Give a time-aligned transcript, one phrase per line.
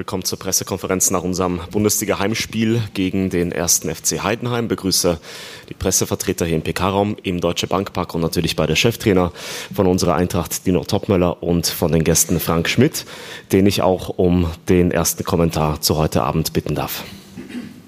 [0.00, 4.66] willkommen zur Pressekonferenz nach unserem Bundesliga-Heimspiel gegen den ersten FC Heidenheim.
[4.66, 5.20] Begrüße
[5.68, 9.30] die Pressevertreter hier im PK-Raum im Deutsche Bankpark und natürlich bei der Cheftrainer
[9.74, 13.04] von unserer Eintracht Dino Topmöller und von den Gästen Frank Schmidt,
[13.52, 17.04] den ich auch um den ersten Kommentar zu heute Abend bitten darf.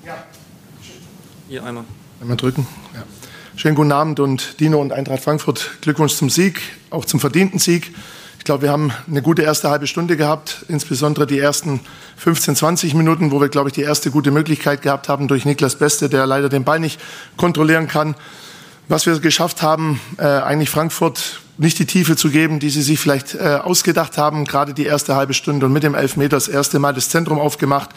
[0.05, 0.23] Ja.
[1.49, 1.85] Hier einmal.
[2.21, 2.67] Einmal drücken.
[2.93, 3.05] Ja.
[3.57, 6.61] Schönen guten Abend und Dino und Eintracht Frankfurt, Glückwunsch zum Sieg,
[6.91, 7.91] auch zum verdienten Sieg.
[8.43, 11.79] Ich glaube, wir haben eine gute erste halbe Stunde gehabt, insbesondere die ersten
[12.17, 15.77] 15, 20 Minuten, wo wir, glaube ich, die erste gute Möglichkeit gehabt haben durch Niklas
[15.77, 17.01] Beste, der leider den Ball nicht
[17.37, 18.17] kontrollieren kann.
[18.89, 22.99] Was wir geschafft haben, äh, eigentlich Frankfurt nicht die Tiefe zu geben, die sie sich
[22.99, 26.81] vielleicht äh, ausgedacht haben, gerade die erste halbe Stunde und mit dem Elfmeter das erste
[26.81, 27.91] Mal das Zentrum aufgemacht,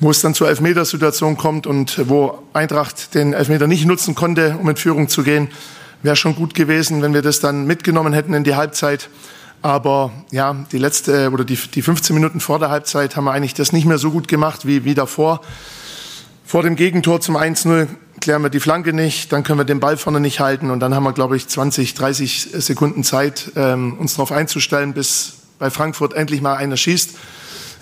[0.00, 4.68] wo es dann zur Elfmetersituation kommt und wo Eintracht den Elfmeter nicht nutzen konnte, um
[4.68, 5.46] in Führung zu gehen.
[6.02, 9.08] Wäre schon gut gewesen, wenn wir das dann mitgenommen hätten in die Halbzeit.
[9.62, 13.54] Aber ja, die letzte oder die, die 15 Minuten vor der Halbzeit haben wir eigentlich
[13.54, 15.42] das nicht mehr so gut gemacht wie, wie davor.
[16.44, 17.86] Vor dem Gegentor zum 1-0
[18.20, 20.94] klären wir die Flanke nicht, dann können wir den Ball vorne nicht halten und dann
[20.94, 26.14] haben wir, glaube ich, 20, 30 Sekunden Zeit, ähm, uns darauf einzustellen, bis bei Frankfurt
[26.14, 27.16] endlich mal einer schießt.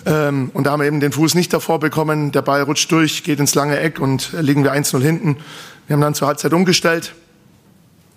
[0.05, 2.31] Ähm, und da haben wir eben den Fuß nicht davor bekommen.
[2.31, 5.37] Der Ball rutscht durch, geht ins lange Eck und liegen wir 1-0 hinten.
[5.87, 7.13] Wir haben dann zur Halbzeit umgestellt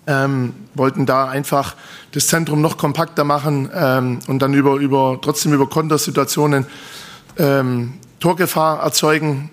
[0.07, 1.75] ähm, wollten da einfach
[2.11, 6.65] das Zentrum noch kompakter machen ähm, und dann über, über, trotzdem über Kontersituationen
[7.37, 9.49] ähm, Torgefahr erzeugen.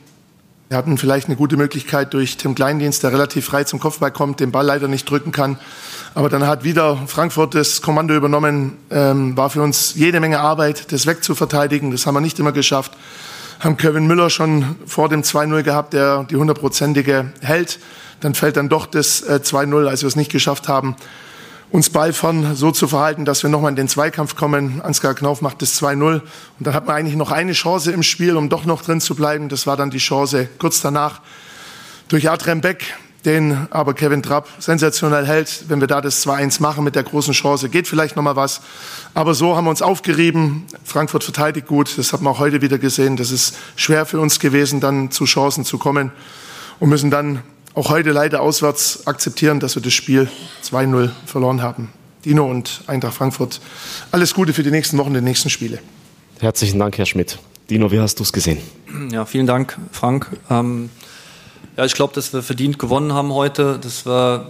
[0.68, 4.38] Wir hatten vielleicht eine gute Möglichkeit durch Tim Kleindienst, der relativ frei zum Kopfball kommt,
[4.38, 5.58] den Ball leider nicht drücken kann.
[6.14, 8.76] Aber dann hat wieder Frankfurt das Kommando übernommen.
[8.90, 11.90] Ähm, war für uns jede Menge Arbeit, das wegzuverteidigen.
[11.90, 12.92] Das haben wir nicht immer geschafft.
[13.58, 17.80] Haben Kevin Müller schon vor dem 2-0 gehabt, der die hundertprozentige hält.
[18.20, 20.96] Dann fällt dann doch das äh, 2-0, als wir es nicht geschafft haben,
[21.70, 24.80] uns beifern so zu verhalten, dass wir nochmal in den Zweikampf kommen.
[24.82, 26.14] Ansgar Knauf macht das 2-0.
[26.14, 26.22] Und
[26.58, 29.48] dann hat man eigentlich noch eine Chance im Spiel, um doch noch drin zu bleiben.
[29.48, 31.20] Das war dann die Chance kurz danach
[32.08, 35.66] durch Adrem Beck, den aber Kevin Trapp sensationell hält.
[35.68, 38.62] Wenn wir da das 2-1 machen mit der großen Chance, geht vielleicht nochmal was.
[39.14, 40.66] Aber so haben wir uns aufgerieben.
[40.82, 41.96] Frankfurt verteidigt gut.
[41.96, 43.16] Das hat man auch heute wieder gesehen.
[43.16, 46.10] Das ist schwer für uns gewesen, dann zu Chancen zu kommen
[46.80, 47.42] und müssen dann
[47.74, 50.28] auch heute leider auswärts akzeptieren, dass wir das Spiel
[50.64, 51.92] 2-0 verloren haben.
[52.24, 53.60] Dino und Eintracht Frankfurt,
[54.10, 55.78] alles Gute für die nächsten Wochen, die nächsten Spiele.
[56.40, 57.38] Herzlichen Dank, Herr Schmidt.
[57.70, 58.58] Dino, wie hast du es gesehen?
[59.10, 60.28] Ja, vielen Dank, Frank.
[60.50, 60.90] Ähm,
[61.76, 64.48] ja, ich glaube, dass wir verdient gewonnen haben heute, dass wir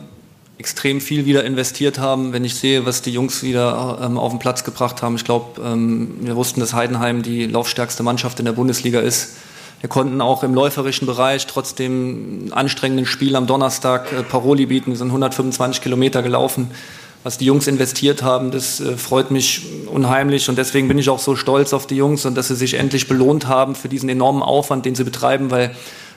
[0.58, 2.32] extrem viel wieder investiert haben.
[2.32, 5.60] Wenn ich sehe, was die Jungs wieder ähm, auf den Platz gebracht haben, ich glaube,
[5.62, 9.37] ähm, wir wussten, dass Heidenheim die laufstärkste Mannschaft in der Bundesliga ist.
[9.80, 14.91] Wir konnten auch im läuferischen Bereich trotzdem anstrengenden Spiel am Donnerstag äh, Paroli bieten.
[14.91, 16.70] Wir sind 125 Kilometer gelaufen.
[17.22, 21.19] Was die Jungs investiert haben, das äh, freut mich unheimlich und deswegen bin ich auch
[21.19, 24.42] so stolz auf die Jungs und dass sie sich endlich belohnt haben für diesen enormen
[24.42, 25.69] Aufwand, den sie betreiben, weil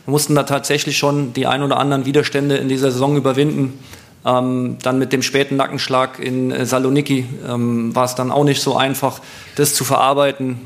[0.05, 3.79] wir mussten da tatsächlich schon die ein oder anderen Widerstände in dieser Saison überwinden.
[4.25, 8.61] Ähm, dann mit dem späten Nackenschlag in äh, Saloniki ähm, war es dann auch nicht
[8.61, 9.19] so einfach,
[9.55, 10.59] das zu verarbeiten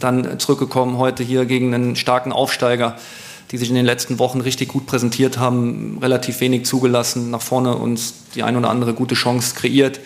[0.00, 2.96] dann zurückgekommen heute hier gegen einen starken Aufsteiger,
[3.50, 7.76] die sich in den letzten Wochen richtig gut präsentiert haben, relativ wenig zugelassen, nach vorne
[7.76, 10.00] uns die ein oder andere gute Chance kreiert.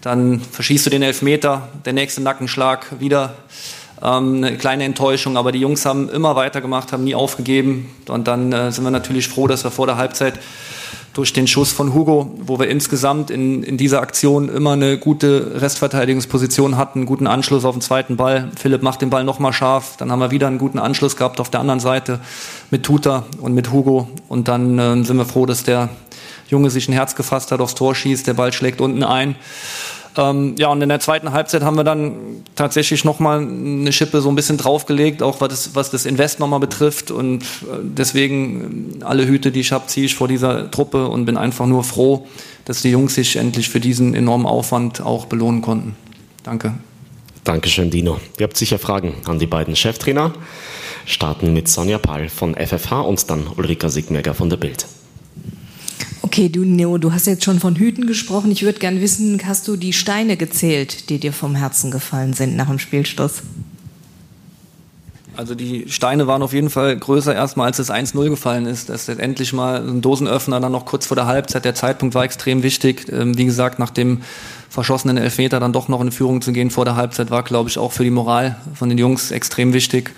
[0.00, 3.34] Dann verschießt du den Elfmeter, der nächste Nackenschlag wieder.
[4.02, 7.90] Ähm, eine kleine Enttäuschung, aber die Jungs haben immer weitergemacht, haben nie aufgegeben.
[8.08, 10.38] Und dann äh, sind wir natürlich froh, dass wir vor der Halbzeit
[11.12, 15.60] durch den Schuss von Hugo, wo wir insgesamt in, in dieser Aktion immer eine gute
[15.60, 18.50] Restverteidigungsposition hatten, einen guten Anschluss auf den zweiten Ball.
[18.56, 21.50] Philipp macht den Ball nochmal scharf, dann haben wir wieder einen guten Anschluss gehabt auf
[21.50, 22.20] der anderen Seite
[22.70, 25.88] mit Tuta und mit Hugo und dann äh, sind wir froh, dass der
[26.48, 29.36] Junge sich ein Herz gefasst hat, aufs Tor schießt, der Ball schlägt unten ein.
[30.16, 32.16] Ähm, ja, und in der zweiten Halbzeit haben wir dann
[32.56, 36.60] tatsächlich nochmal eine Schippe so ein bisschen draufgelegt, auch was das, was das Invest nochmal
[36.60, 37.10] betrifft.
[37.10, 41.26] Und äh, deswegen äh, alle Hüte, die ich habe, ziehe ich vor dieser Truppe und
[41.26, 42.26] bin einfach nur froh,
[42.64, 45.96] dass die Jungs sich endlich für diesen enormen Aufwand auch belohnen konnten.
[46.42, 46.74] Danke.
[47.44, 48.20] Dankeschön, Dino.
[48.38, 50.32] Ihr habt sicher Fragen an die beiden Cheftrainer.
[51.06, 54.86] Starten mit Sonja Pall von FFH und dann Ulrika Sigmerger von der Bild.
[56.32, 58.52] Okay, du Neo, du hast jetzt schon von Hüten gesprochen.
[58.52, 62.54] Ich würde gerne wissen, hast du die Steine gezählt, die dir vom Herzen gefallen sind
[62.54, 63.42] nach dem Spielstoß?
[65.36, 68.90] Also die Steine waren auf jeden Fall größer erstmal, als es 1-0 gefallen ist.
[68.90, 71.64] Das ist endlich mal ein Dosenöffner, dann noch kurz vor der Halbzeit.
[71.64, 73.08] Der Zeitpunkt war extrem wichtig.
[73.10, 74.20] Ähm, wie gesagt, nach dem
[74.68, 77.76] verschossenen Elfmeter dann doch noch in Führung zu gehen vor der Halbzeit war, glaube ich,
[77.76, 80.12] auch für die Moral von den Jungs extrem wichtig.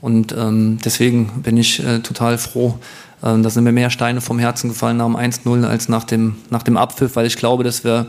[0.00, 2.78] Und ähm, deswegen bin ich äh, total froh,
[3.22, 6.36] ähm, da sind mir mehr Steine vom Herzen gefallen nach dem 1-0 als nach dem,
[6.50, 8.06] nach dem Abpfiff, weil ich glaube, dass wir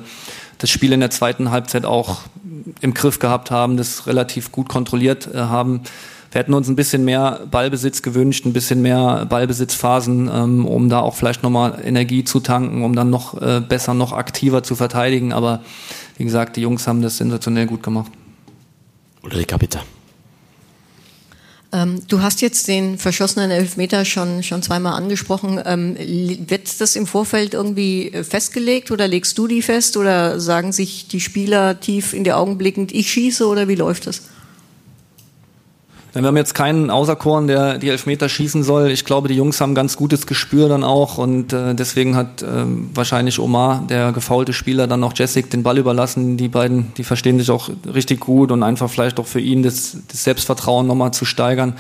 [0.58, 2.22] das Spiel in der zweiten Halbzeit auch
[2.82, 5.82] im Griff gehabt haben, das relativ gut kontrolliert äh, haben.
[6.32, 11.00] wir hätten uns ein bisschen mehr Ballbesitz gewünscht, ein bisschen mehr Ballbesitzphasen, ähm, um da
[11.00, 15.34] auch vielleicht nochmal Energie zu tanken, um dann noch äh, besser, noch aktiver zu verteidigen.
[15.34, 15.62] Aber
[16.18, 18.12] wie gesagt, die Jungs haben das sensationell gut gemacht.
[19.24, 19.80] Ulrika, bitte.
[21.74, 25.62] Ähm, du hast jetzt den verschossenen Elfmeter schon, schon zweimal angesprochen.
[25.66, 25.96] Ähm,
[26.50, 31.08] wird das im Vorfeld irgendwie äh, festgelegt oder legst du die fest oder sagen sich
[31.08, 34.22] die Spieler tief in die Augen blickend, ich schieße oder wie läuft das?
[36.14, 38.92] Wir haben jetzt keinen Auserkoren, der die Elfmeter schießen soll.
[38.92, 42.66] Ich glaube, die Jungs haben ganz gutes Gespür dann auch und äh, deswegen hat äh,
[42.94, 46.36] wahrscheinlich Omar, der gefaulte Spieler, dann auch Jessic den Ball überlassen.
[46.36, 49.98] Die beiden, die verstehen sich auch richtig gut und einfach vielleicht auch für ihn das,
[50.10, 51.76] das Selbstvertrauen nochmal zu steigern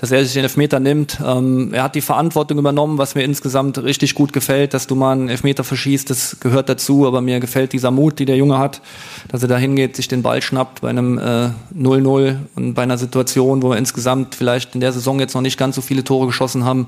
[0.00, 1.18] dass er sich den Elfmeter nimmt.
[1.24, 5.12] Ähm, er hat die Verantwortung übernommen, was mir insgesamt richtig gut gefällt, dass du mal
[5.12, 8.80] einen Elfmeter verschießt, das gehört dazu, aber mir gefällt dieser Mut, die der Junge hat,
[9.28, 12.96] dass er da hingeht, sich den Ball schnappt bei einem 0-0 äh, und bei einer
[12.96, 16.26] Situation, wo wir insgesamt vielleicht in der Saison jetzt noch nicht ganz so viele Tore
[16.26, 16.86] geschossen haben,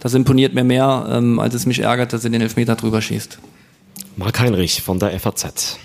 [0.00, 3.38] das imponiert mir mehr, ähm, als es mich ärgert, dass er den Elfmeter drüber schießt.
[4.16, 5.78] Marc Heinrich von der FAZ.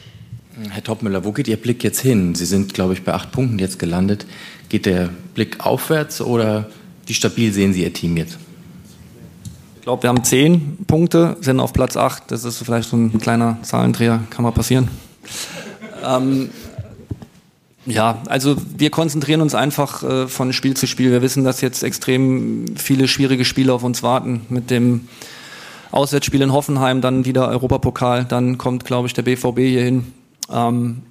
[0.69, 2.35] Herr Topmüller, wo geht Ihr Blick jetzt hin?
[2.35, 4.25] Sie sind, glaube ich, bei acht Punkten jetzt gelandet.
[4.69, 6.69] Geht der Blick aufwärts oder
[7.05, 8.37] wie stabil sehen Sie Ihr Team jetzt?
[9.75, 12.31] Ich glaube, wir haben zehn Punkte, sind auf Platz acht.
[12.31, 14.89] Das ist vielleicht so ein kleiner Zahlendreher, kann mal passieren.
[16.05, 16.49] Ähm,
[17.85, 21.11] ja, also wir konzentrieren uns einfach äh, von Spiel zu Spiel.
[21.11, 24.41] Wir wissen, dass jetzt extrem viele schwierige Spiele auf uns warten.
[24.49, 25.07] Mit dem
[25.91, 30.13] Auswärtsspiel in Hoffenheim, dann wieder Europapokal, dann kommt, glaube ich, der BVB hier hin.
[30.51, 31.01] Ähm,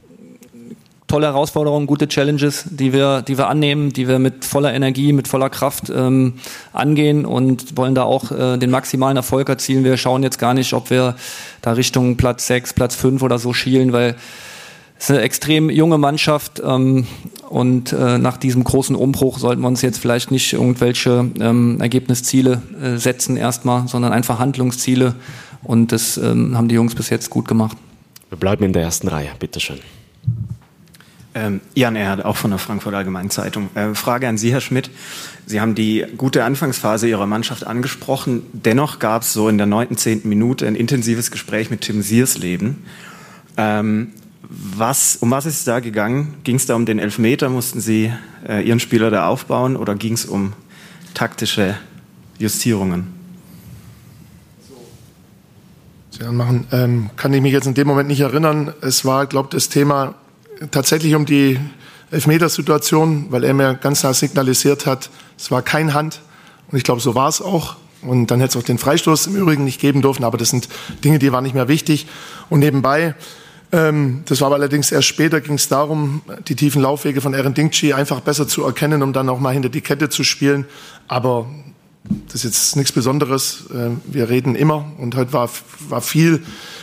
[1.08, 5.26] tolle Herausforderungen, gute Challenges, die wir, die wir annehmen, die wir mit voller Energie, mit
[5.26, 6.34] voller Kraft ähm,
[6.72, 9.84] angehen und wollen da auch äh, den maximalen Erfolg erzielen.
[9.84, 11.16] Wir schauen jetzt gar nicht, ob wir
[11.62, 14.16] da Richtung Platz 6, Platz 5 oder so schielen, weil
[14.98, 17.06] es ist eine extrem junge Mannschaft ähm,
[17.48, 22.60] und äh, nach diesem großen Umbruch sollten wir uns jetzt vielleicht nicht irgendwelche ähm, Ergebnisziele
[22.82, 25.14] äh, setzen erstmal, sondern einfach Handlungsziele
[25.62, 27.76] und das ähm, haben die Jungs bis jetzt gut gemacht.
[28.28, 29.78] Wir bleiben in der ersten Reihe, bitteschön.
[31.34, 33.68] Ähm, Jan Erhard, auch von der Frankfurter Allgemeinen Zeitung.
[33.74, 34.90] Äh, Frage an Sie, Herr Schmidt.
[35.46, 38.42] Sie haben die gute Anfangsphase Ihrer Mannschaft angesprochen.
[38.52, 42.84] Dennoch gab es so in der neunten, zehnten Minute ein intensives Gespräch mit Tim Siersleben.
[43.56, 46.34] Ähm, was, um was ist es da gegangen?
[46.44, 47.50] Ging es da um den Elfmeter?
[47.50, 48.12] Mussten Sie
[48.48, 50.54] äh, Ihren Spieler da aufbauen oder ging es um
[51.12, 51.76] taktische
[52.38, 53.18] Justierungen?
[56.32, 56.66] machen.
[56.72, 58.72] Ähm, kann ich mich jetzt in dem Moment nicht erinnern.
[58.80, 60.14] Es war, glaube ich, das Thema
[60.70, 61.58] tatsächlich um die
[62.10, 66.20] Elfmetersituation, weil er mir ganz klar signalisiert hat, es war kein Hand.
[66.70, 67.76] Und ich glaube, so war es auch.
[68.02, 70.68] Und dann hätte es auch den Freistoß im Übrigen nicht geben dürfen, aber das sind
[71.04, 72.06] Dinge, die waren nicht mehr wichtig.
[72.48, 73.14] Und nebenbei,
[73.72, 77.54] ähm, das war aber allerdings erst später, ging es darum, die tiefen Laufwege von Eren
[77.54, 80.64] Dingchi einfach besser zu erkennen, um dann auch mal hinter die Kette zu spielen.
[81.08, 81.46] Aber
[82.04, 83.64] das ist jetzt nichts Besonderes.
[83.70, 85.50] Äh, wir reden immer und heute war,
[85.88, 86.42] war viel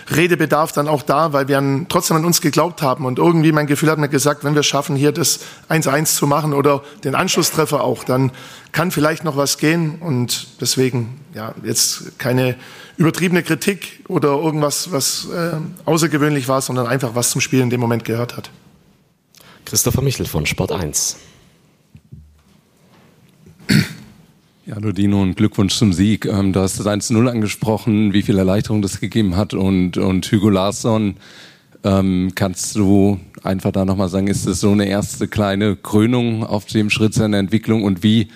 [0.09, 3.05] Redebedarf dann auch da, weil wir an, trotzdem an uns geglaubt haben.
[3.05, 6.53] Und irgendwie mein Gefühl hat mir gesagt, wenn wir schaffen, hier das 1-1 zu machen
[6.53, 8.31] oder den Anschlusstreffer auch, dann
[8.71, 9.99] kann vielleicht noch was gehen.
[9.99, 12.55] Und deswegen, ja, jetzt keine
[12.97, 17.79] übertriebene Kritik oder irgendwas, was äh, außergewöhnlich war, sondern einfach was zum Spiel in dem
[17.79, 18.51] Moment gehört hat.
[19.65, 21.17] Christopher Michel von Sport 1.
[24.67, 26.25] Ja, Dino und Glückwunsch zum Sieg.
[26.25, 30.49] Ähm, du hast das 1-0 angesprochen, wie viel Erleichterung das gegeben hat und, und Hugo
[30.49, 31.17] Larsson,
[31.83, 36.65] ähm, kannst du einfach da nochmal sagen, ist das so eine erste kleine Krönung auf
[36.65, 38.29] dem Schritt seiner Entwicklung und wie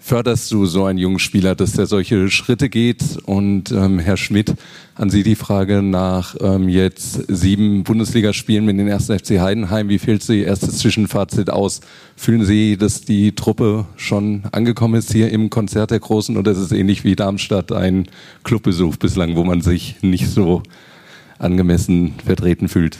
[0.00, 3.18] förderst du so einen jungen Spieler, dass der solche Schritte geht?
[3.24, 4.56] Und ähm, Herr Schmidt,
[4.96, 9.90] an Sie die Frage nach ähm, jetzt sieben Bundesligaspielen mit den ersten FC Heidenheim.
[9.90, 11.80] Wie fällt Sie erstes Zwischenfazit aus?
[12.16, 16.58] Fühlen Sie, dass die Truppe schon angekommen ist hier im Konzert der Großen oder ist
[16.58, 18.08] es ähnlich wie Darmstadt ein
[18.42, 20.62] Clubbesuch bislang, wo man sich nicht so
[21.38, 22.98] angemessen vertreten fühlt?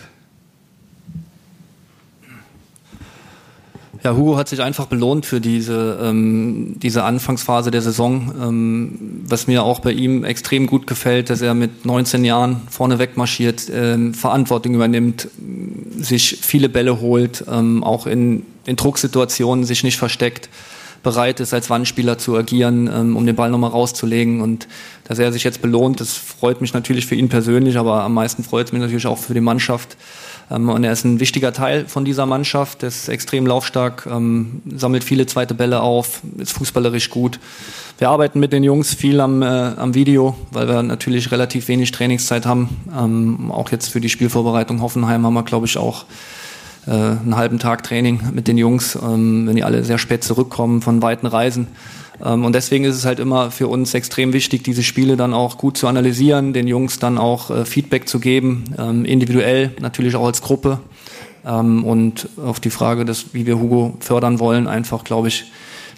[4.06, 8.32] Ja, Hugo hat sich einfach belohnt für diese, ähm, diese Anfangsphase der Saison.
[8.40, 13.00] Ähm, was mir auch bei ihm extrem gut gefällt, dass er mit 19 Jahren vorne
[13.00, 15.26] wegmarschiert, ähm, Verantwortung übernimmt,
[15.98, 20.50] sich viele Bälle holt, ähm, auch in, in Drucksituationen sich nicht versteckt,
[21.02, 24.40] bereit ist, als Wandspieler zu agieren, ähm, um den Ball nochmal rauszulegen.
[24.40, 24.68] Und
[25.02, 28.44] dass er sich jetzt belohnt, das freut mich natürlich für ihn persönlich, aber am meisten
[28.44, 29.96] freut es mich natürlich auch für die Mannschaft.
[30.50, 34.62] Ähm, und er ist ein wichtiger Teil von dieser Mannschaft, er ist extrem laufstark, ähm,
[34.74, 37.40] sammelt viele zweite Bälle auf, ist fußballerisch gut.
[37.98, 41.92] Wir arbeiten mit den Jungs viel am, äh, am Video, weil wir natürlich relativ wenig
[41.92, 42.76] Trainingszeit haben.
[42.96, 46.04] Ähm, auch jetzt für die Spielvorbereitung Hoffenheim haben wir, glaube ich, auch
[46.86, 50.82] äh, einen halben Tag Training mit den Jungs, ähm, wenn die alle sehr spät zurückkommen
[50.82, 51.68] von weiten Reisen.
[52.24, 55.58] Ähm, und deswegen ist es halt immer für uns extrem wichtig, diese Spiele dann auch
[55.58, 60.26] gut zu analysieren, den Jungs dann auch äh, Feedback zu geben, ähm, individuell, natürlich auch
[60.26, 60.80] als Gruppe.
[61.44, 65.44] Ähm, und auf die Frage, dass, wie wir Hugo fördern wollen, einfach, glaube ich,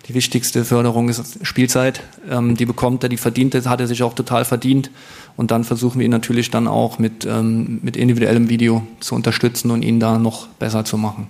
[0.07, 2.01] die wichtigste Förderung ist Spielzeit.
[2.25, 4.91] Die bekommt er, die verdient er, hat er sich auch total verdient.
[5.37, 9.83] Und dann versuchen wir ihn natürlich dann auch mit, mit individuellem Video zu unterstützen und
[9.83, 11.27] ihn da noch besser zu machen.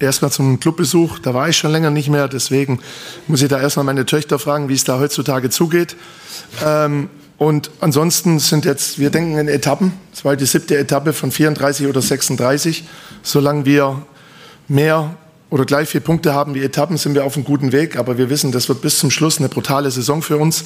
[0.00, 2.80] Erstmal zum Clubbesuch, da war ich schon länger nicht mehr, deswegen
[3.28, 5.96] muss ich da erstmal meine Töchter fragen, wie es da heutzutage zugeht.
[6.64, 7.08] Ähm,
[7.38, 11.86] und ansonsten sind jetzt, wir denken in Etappen, es war die siebte Etappe von 34
[11.86, 12.84] oder 36.
[13.22, 14.02] Solange wir
[14.68, 15.16] mehr
[15.50, 17.96] oder gleich vier Punkte haben wie Etappen, sind wir auf einem guten Weg.
[17.96, 20.64] Aber wir wissen, das wird bis zum Schluss eine brutale Saison für uns,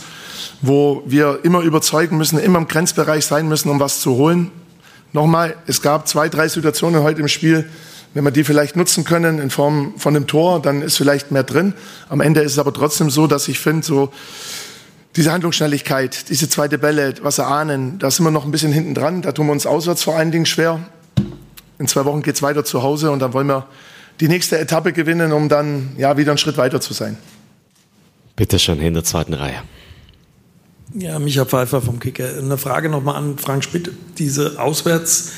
[0.62, 4.50] wo wir immer überzeugen müssen, immer im Grenzbereich sein müssen, um was zu holen.
[5.12, 7.68] Nochmal, es gab zwei, drei Situationen heute im Spiel,
[8.14, 11.42] wenn wir die vielleicht nutzen können in Form von einem Tor, dann ist vielleicht mehr
[11.42, 11.74] drin.
[12.08, 14.12] Am Ende ist es aber trotzdem so, dass ich finde, so
[15.16, 19.22] diese Handlungsschnelligkeit, diese zweite Bälle, was erahnen, da sind wir noch ein bisschen hinten dran.
[19.22, 20.80] Da tun wir uns auswärts vor allen Dingen schwer.
[21.78, 23.66] In zwei Wochen geht es weiter zu Hause und dann wollen wir
[24.20, 27.16] die nächste Etappe gewinnen, um dann ja wieder einen Schritt weiter zu sein.
[28.36, 29.62] Bitte schön, in der zweiten Reihe.
[30.94, 32.38] Ja, Micha Pfeiffer vom Kicker.
[32.38, 33.90] Eine Frage nochmal an Frank Schmidt.
[34.18, 35.32] Diese Auswärts-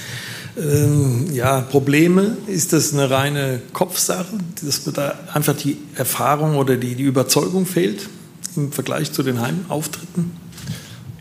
[0.59, 2.37] ähm, ja, Probleme?
[2.47, 8.09] Ist das eine reine Kopfsache, dass da einfach die Erfahrung oder die, die Überzeugung fehlt
[8.57, 10.33] im Vergleich zu den Heimauftritten?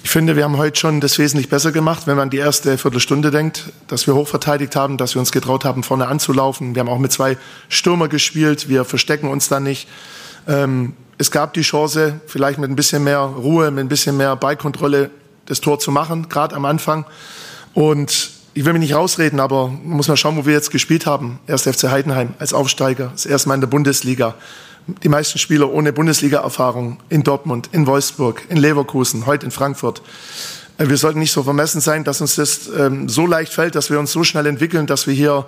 [0.04, 3.30] Ich finde, wir haben heute schon das wesentlich besser gemacht, wenn man die erste Viertelstunde
[3.30, 6.74] denkt, dass wir hochverteidigt haben, dass wir uns getraut haben, vorne anzulaufen.
[6.74, 9.88] Wir haben auch mit zwei Stürmer gespielt, wir verstecken uns da nicht.
[10.48, 14.36] Ähm, es gab die Chance, vielleicht mit ein bisschen mehr Ruhe, mit ein bisschen mehr
[14.36, 15.12] Ballkontrolle
[15.46, 17.06] das Tor zu machen, gerade am Anfang.
[17.74, 21.06] Und ich will mich nicht rausreden, aber man muss mal schauen, wo wir jetzt gespielt
[21.06, 21.40] haben.
[21.48, 24.36] Erst FC Heidenheim als Aufsteiger, das erste Mal in der Bundesliga.
[25.02, 30.02] Die meisten Spieler ohne Bundesliga-Erfahrung in Dortmund, in Wolfsburg, in Leverkusen, heute in Frankfurt.
[30.78, 33.90] Äh, wir sollten nicht so vermessen sein, dass uns das ähm, so leicht fällt, dass
[33.90, 35.46] wir uns so schnell entwickeln, dass wir hier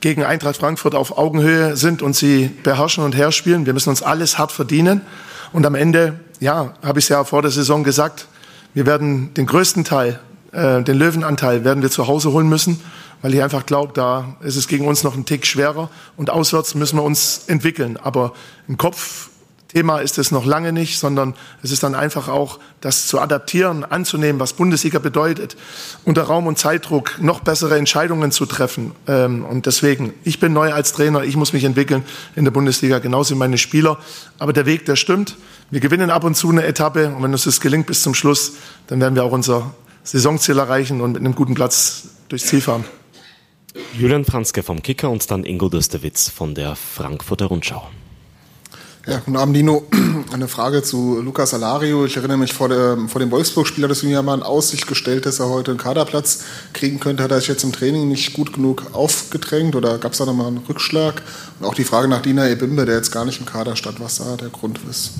[0.00, 3.66] gegen Eintracht Frankfurt auf Augenhöhe sind und sie beherrschen und herspielen.
[3.66, 5.00] Wir müssen uns alles hart verdienen.
[5.52, 8.28] Und am Ende, ja, habe ich es ja vor der Saison gesagt,
[8.72, 10.20] wir werden den größten Teil
[10.52, 12.80] äh, den Löwenanteil werden wir zu Hause holen müssen,
[13.22, 16.74] weil ich einfach glaube, da ist es gegen uns noch ein Tick schwerer und auswärts
[16.74, 17.96] müssen wir uns entwickeln.
[17.96, 18.32] Aber
[18.68, 19.30] im Kopf
[19.72, 23.84] Thema ist es noch lange nicht, sondern es ist dann einfach auch, das zu adaptieren,
[23.84, 25.56] anzunehmen, was Bundesliga bedeutet,
[26.04, 28.92] unter Raum und Zeitdruck noch bessere Entscheidungen zu treffen.
[29.06, 32.04] Ähm, und deswegen, ich bin neu als Trainer, ich muss mich entwickeln
[32.36, 33.98] in der Bundesliga, genauso wie meine Spieler.
[34.38, 35.36] Aber der Weg, der stimmt.
[35.70, 38.52] Wir gewinnen ab und zu eine Etappe und wenn uns das gelingt bis zum Schluss,
[38.88, 39.72] dann werden wir auch unser
[40.04, 42.84] Saisonziel erreichen und mit einem guten Platz durchs Ziel fahren.
[43.98, 47.88] Julian Franzke vom Kicker und dann Ingo Dösterwitz von der Frankfurter Rundschau.
[49.06, 49.84] Ja, guten Abend, Dino.
[50.32, 52.04] Eine Frage zu Lukas Alario.
[52.04, 54.86] Ich erinnere mich vor, der, vor dem Wolfsburg-Spieler, dass du mir ja mal in Aussicht
[54.86, 57.24] gestellt, dass er heute einen Kaderplatz kriegen könnte.
[57.24, 60.46] Hat er sich jetzt im Training nicht gut genug aufgedrängt oder gab es da nochmal
[60.46, 61.20] einen Rückschlag?
[61.58, 64.18] Und auch die Frage nach Dina Ebimbe, der jetzt gar nicht im Kader stand, was
[64.18, 65.14] da der Grund ist.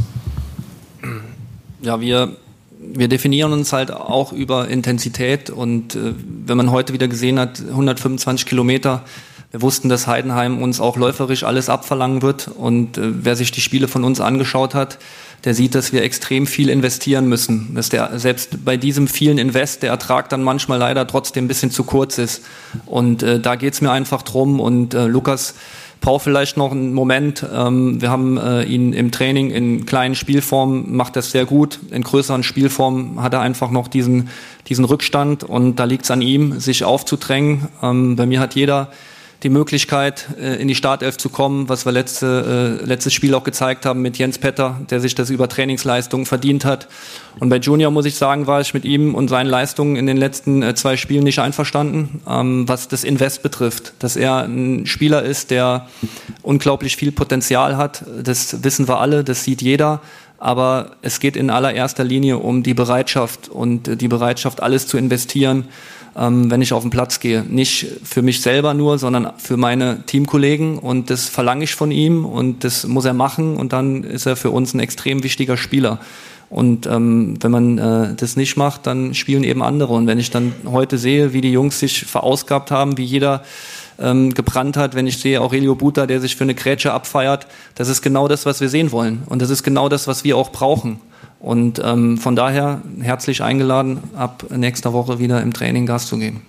[1.81, 2.37] Ja, wir
[2.83, 6.15] wir definieren uns halt auch über Intensität und äh,
[6.47, 9.05] wenn man heute wieder gesehen hat, 125 Kilometer,
[9.51, 13.61] wir wussten, dass Heidenheim uns auch läuferisch alles abverlangen wird und äh, wer sich die
[13.61, 14.99] Spiele von uns angeschaut hat,
[15.45, 19.83] der sieht, dass wir extrem viel investieren müssen, dass der selbst bei diesem vielen Invest
[19.83, 22.43] der Ertrag dann manchmal leider trotzdem ein bisschen zu kurz ist.
[22.87, 25.55] Und äh, da geht's mir einfach drum und äh, Lukas
[26.03, 27.47] braucht vielleicht noch einen Moment.
[27.51, 31.79] Ähm, wir haben äh, ihn im Training in kleinen Spielformen, macht das sehr gut.
[31.91, 34.29] In größeren Spielformen hat er einfach noch diesen,
[34.69, 37.69] diesen Rückstand und da liegt es an ihm, sich aufzudrängen.
[37.83, 38.91] Ähm, bei mir hat jeder
[39.43, 43.43] die Möglichkeit, äh, in die Startelf zu kommen, was wir letzte, äh, letztes Spiel auch
[43.43, 46.89] gezeigt haben mit Jens Petter, der sich das über Trainingsleistungen verdient hat.
[47.41, 50.17] Und bei Junior muss ich sagen, war ich mit ihm und seinen Leistungen in den
[50.17, 53.95] letzten äh, zwei Spielen nicht einverstanden, ähm, was das Invest betrifft.
[53.99, 55.89] Dass er ein Spieler ist, der
[56.43, 60.01] unglaublich viel Potenzial hat, das wissen wir alle, das sieht jeder.
[60.39, 65.69] Aber es geht in allererster Linie um die Bereitschaft und die Bereitschaft, alles zu investieren
[66.17, 67.45] ähm, wenn ich auf den Platz gehe.
[67.49, 70.79] Nicht für mich selber nur, sondern für meine Teamkollegen.
[70.79, 73.57] Und das verlange ich von ihm und das muss er machen.
[73.57, 76.01] Und dann ist er für uns ein extrem wichtiger Spieler.
[76.51, 79.95] Und ähm, wenn man äh, das nicht macht, dann spielen eben andere.
[79.95, 83.43] Und wenn ich dann heute sehe, wie die Jungs sich verausgabt haben, wie jeder
[83.99, 87.89] ähm, gebrannt hat, wenn ich sehe Aurelio Buta, der sich für eine Grätsche abfeiert, das
[87.89, 89.23] ist genau das, was wir sehen wollen.
[89.27, 91.01] Und das ist genau das, was wir auch brauchen.
[91.43, 96.43] Und ähm, von daher herzlich eingeladen, ab nächster Woche wieder im Training Gas zu geben.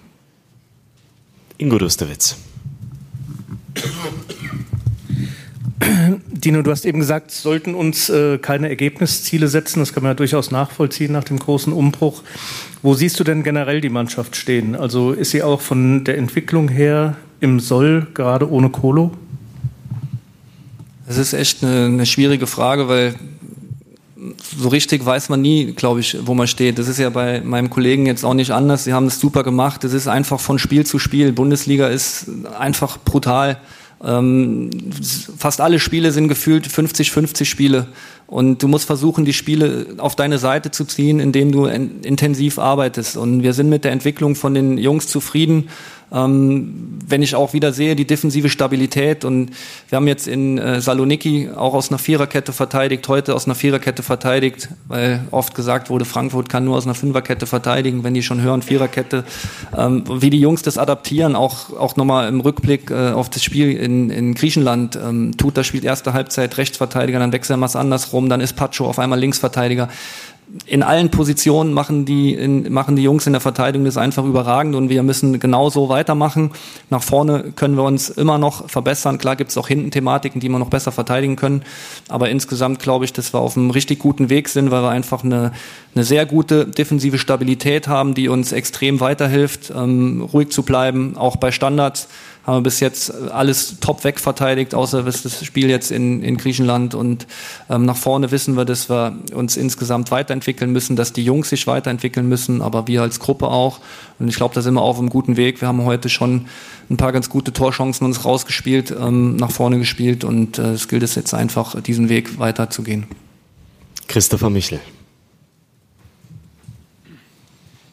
[1.58, 2.38] Ingo Dustewitz.
[6.30, 9.80] Dino, du hast eben gesagt, sollten uns äh, keine Ergebnisziele setzen.
[9.80, 12.22] Das kann man ja durchaus nachvollziehen nach dem großen Umbruch.
[12.84, 14.76] Wo siehst du denn generell die Mannschaft stehen?
[14.76, 19.12] Also ist sie auch von der Entwicklung her im Soll, gerade ohne Kolo?
[21.08, 23.16] Das ist echt eine, eine schwierige Frage, weil
[24.58, 26.80] so richtig weiß man nie, glaube ich, wo man steht.
[26.80, 28.84] Das ist ja bei meinem Kollegen jetzt auch nicht anders.
[28.84, 29.84] Sie haben es super gemacht.
[29.84, 31.32] Es ist einfach von Spiel zu Spiel.
[31.32, 33.60] Bundesliga ist einfach brutal.
[34.04, 34.70] Ähm,
[35.38, 37.88] fast alle Spiele sind gefühlt 50-50 Spiele.
[38.28, 43.16] Und du musst versuchen, die Spiele auf deine Seite zu ziehen, indem du intensiv arbeitest.
[43.16, 45.70] Und wir sind mit der Entwicklung von den Jungs zufrieden.
[46.14, 49.52] Ähm, wenn ich auch wieder sehe, die defensive Stabilität und
[49.90, 54.04] wir haben jetzt in äh, Saloniki auch aus einer Viererkette verteidigt, heute aus einer Viererkette
[54.04, 58.42] verteidigt, weil oft gesagt wurde, Frankfurt kann nur aus einer Fünferkette verteidigen, wenn die schon
[58.42, 59.26] hören, Viererkette.
[59.78, 63.72] Ähm, wie die Jungs das adaptieren, auch, auch nochmal im Rückblick äh, auf das Spiel
[63.72, 68.30] in, in Griechenland, ähm, tut das spielt erste Halbzeit Rechtsverteidiger, dann wechseln wir es andersrum,
[68.30, 69.90] dann ist Pacho auf einmal Linksverteidiger
[70.68, 74.76] in allen Positionen machen die, in, machen die Jungs in der Verteidigung das einfach überragend
[74.76, 76.52] und wir müssen genauso weitermachen.
[76.92, 79.18] Nach vorne können wir uns immer noch verbessern.
[79.18, 81.64] Klar gibt es auch hinten Thematiken, die wir noch besser verteidigen können.
[82.08, 85.24] Aber insgesamt glaube ich, dass wir auf einem richtig guten Weg sind, weil wir einfach
[85.24, 85.54] eine,
[85.96, 91.36] eine sehr gute defensive Stabilität haben, die uns extrem weiterhilft, ähm, ruhig zu bleiben, auch
[91.36, 92.08] bei Standards
[92.46, 96.94] haben wir bis jetzt alles top wegverteidigt, außer das Spiel jetzt in, in Griechenland.
[96.94, 97.26] Und
[97.70, 101.68] ähm, nach vorne wissen wir, dass wir uns insgesamt weiterentwickeln müssen, dass die Jungs sich
[101.68, 103.80] weiterentwickeln müssen, aber wir als Gruppe auch.
[104.20, 105.62] Und ich glaube, da sind wir auf einem guten Weg.
[105.62, 106.48] Wir haben heute schon
[106.90, 111.04] ein paar ganz gute Torchancen uns rausgespielt, ähm, nach vorne gespielt und äh, es gilt
[111.04, 113.06] es jetzt einfach, diesen Weg weiterzugehen.
[114.08, 114.80] Christopher Michel.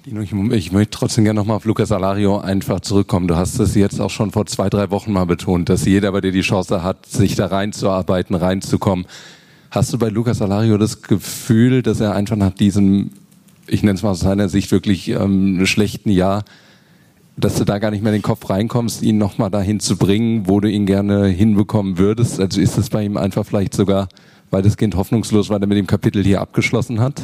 [0.07, 3.29] Ich, ich möchte trotzdem gerne nochmal auf Lukas Alario einfach zurückkommen.
[3.29, 6.23] Du hast es jetzt auch schon vor zwei, drei Wochen mal betont, dass jeder bei
[6.23, 9.05] dir die Chance hat, sich da reinzuarbeiten, reinzukommen.
[9.71, 13.11] Hast du bei Lukas Alario das Gefühl, dass er einfach nach diesem,
[13.67, 16.45] ich nenne es mal aus seiner Sicht, wirklich ähm, schlechten Jahr,
[17.37, 20.49] dass du da gar nicht mehr in den Kopf reinkommst, ihn nochmal dahin zu bringen,
[20.49, 22.41] wo du ihn gerne hinbekommen würdest?
[22.41, 24.09] Also ist es bei ihm einfach vielleicht sogar
[24.51, 27.23] weitestgehend hoffnungslos, weil er mit dem Kapitel hier abgeschlossen hat?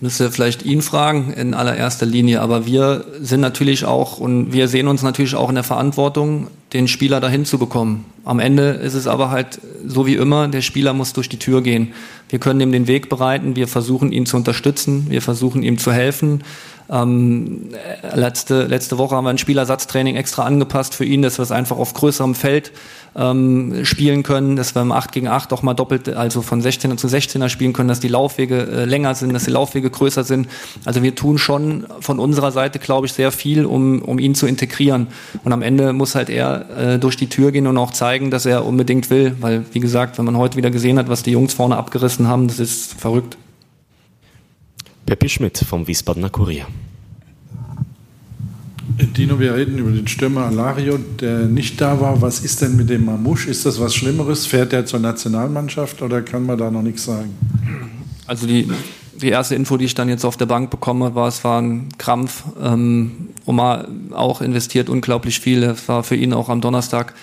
[0.00, 4.88] Müsste vielleicht ihn fragen in allererster Linie, aber wir sind natürlich auch und wir sehen
[4.88, 8.04] uns natürlich auch in der Verantwortung, den Spieler dahin zu bekommen.
[8.24, 11.62] Am Ende ist es aber halt so wie immer, der Spieler muss durch die Tür
[11.62, 11.92] gehen.
[12.28, 15.92] Wir können ihm den Weg bereiten, wir versuchen ihn zu unterstützen, wir versuchen ihm zu
[15.92, 16.44] helfen.
[16.90, 17.68] Ähm,
[18.14, 21.76] letzte, letzte Woche haben wir ein Spielersatztraining extra angepasst für ihn, dass wir es einfach
[21.76, 22.72] auf größerem Feld
[23.14, 26.96] ähm, spielen können, dass wir im 8 gegen 8 auch mal doppelt, also von 16er
[26.96, 30.48] zu 16er spielen können, dass die Laufwege äh, länger sind, dass die Laufwege größer sind.
[30.84, 34.46] Also wir tun schon von unserer Seite, glaube ich, sehr viel, um, um ihn zu
[34.46, 35.08] integrieren.
[35.44, 38.46] Und am Ende muss halt er äh, durch die Tür gehen und auch zeigen, dass
[38.46, 39.36] er unbedingt will.
[39.40, 42.48] Weil, wie gesagt, wenn man heute wieder gesehen hat, was die Jungs vorne abgerissen haben,
[42.48, 43.36] das ist verrückt.
[45.10, 46.68] Peppi Schmidt vom Wiesbadener Kurier.
[49.16, 52.22] Dino, wir reden über den Stürmer Alario, der nicht da war.
[52.22, 53.50] Was ist denn mit dem Mamouche?
[53.50, 54.46] Ist das was Schlimmeres?
[54.46, 57.30] Fährt er zur Nationalmannschaft oder kann man da noch nichts sagen?
[58.28, 58.70] Also die,
[59.20, 61.88] die erste Info, die ich dann jetzt auf der Bank bekomme, war, es war ein
[61.98, 62.44] Krampf.
[62.62, 65.64] Ähm, Omar auch investiert unglaublich viel.
[65.64, 67.14] Es war für ihn auch am Donnerstag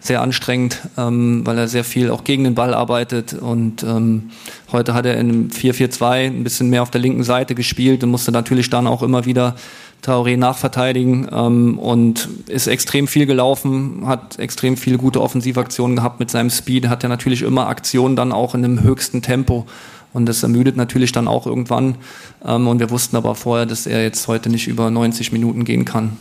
[0.00, 3.34] sehr anstrengend, ähm, weil er sehr viel auch gegen den Ball arbeitet.
[3.34, 4.30] Und ähm,
[4.72, 8.32] heute hat er in 4-4-2 ein bisschen mehr auf der linken Seite gespielt und musste
[8.32, 9.56] natürlich dann auch immer wieder
[10.04, 16.30] Traoré nachverteidigen ähm, und ist extrem viel gelaufen, hat extrem viele gute Offensivaktionen gehabt mit
[16.30, 19.66] seinem Speed, hat ja natürlich immer Aktionen dann auch in einem höchsten Tempo.
[20.12, 21.96] Und das ermüdet natürlich dann auch irgendwann.
[22.44, 25.84] Ähm, und wir wussten aber vorher, dass er jetzt heute nicht über 90 Minuten gehen
[25.84, 26.16] kann.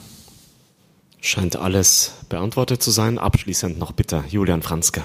[1.25, 3.17] Scheint alles beantwortet zu sein.
[3.17, 5.01] Abschließend noch bitte Julian Franzke.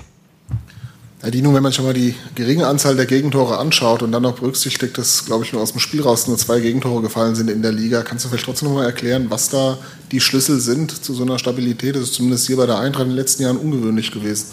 [1.22, 4.34] Ja, Dino, wenn man schon mal die geringe Anzahl der Gegentore anschaut und dann noch
[4.38, 7.62] berücksichtigt, dass, glaube ich, nur aus dem Spiel raus nur zwei Gegentore gefallen sind in
[7.62, 9.78] der Liga, kannst du vielleicht trotzdem noch mal erklären, was da
[10.12, 11.96] die Schlüssel sind zu so einer Stabilität?
[11.96, 14.48] Das ist zumindest hier bei der Eintracht in den letzten Jahren ungewöhnlich gewesen.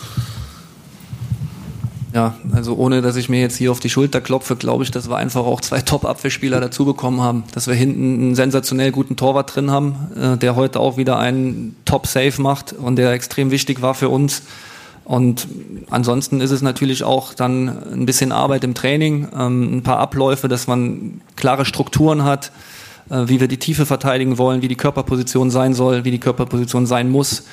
[2.17, 5.07] Ja, also ohne dass ich mir jetzt hier auf die Schulter klopfe, glaube ich, dass
[5.07, 7.43] wir einfach auch zwei Top-Abwehrspieler dazu bekommen haben.
[7.53, 11.75] Dass wir hinten einen sensationell guten Torwart drin haben, äh, der heute auch wieder einen
[11.85, 14.41] Top-Save macht und der extrem wichtig war für uns.
[15.03, 15.47] Und
[15.91, 20.47] ansonsten ist es natürlich auch dann ein bisschen Arbeit im Training, ähm, ein paar Abläufe,
[20.47, 22.51] dass man klare Strukturen hat,
[23.11, 26.87] äh, wie wir die Tiefe verteidigen wollen, wie die Körperposition sein soll, wie die Körperposition
[26.87, 27.43] sein muss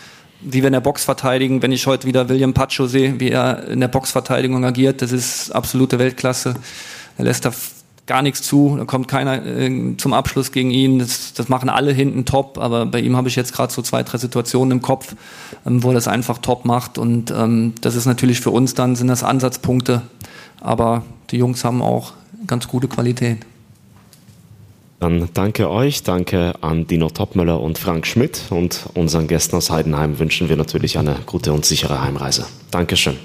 [0.45, 1.63] wie wir in der Box verteidigen.
[1.63, 5.51] Wenn ich heute wieder William Pacho sehe, wie er in der Boxverteidigung agiert, das ist
[5.51, 6.55] absolute Weltklasse.
[7.19, 7.53] Er lässt da
[8.07, 10.99] gar nichts zu, da kommt keiner äh, zum Abschluss gegen ihn.
[10.99, 14.03] Das, das machen alle hinten top, aber bei ihm habe ich jetzt gerade so zwei,
[14.03, 15.15] drei Situationen im Kopf,
[15.67, 16.99] ähm, wo er das einfach top macht.
[16.99, 20.03] Und ähm, das ist natürlich für uns dann, sind das Ansatzpunkte.
[20.61, 22.13] Aber die Jungs haben auch
[22.47, 23.39] ganz gute Qualität.
[25.05, 30.19] Dann danke euch, danke an Dino Topmöller und Frank Schmidt und unseren Gästen aus Heidenheim
[30.19, 32.47] wünschen wir natürlich eine gute und sichere Heimreise.
[32.71, 33.19] Dankeschön.